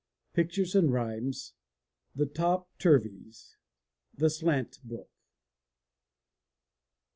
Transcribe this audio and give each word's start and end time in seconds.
Pictures 0.33 0.73
and 0.73 0.91
Rhymes. 0.91 1.53
The 2.15 2.25
Top 2.25 2.67
Turveys. 2.79 3.57
The 4.15 4.31
Slant 4.31 4.79
Book. 4.83 5.11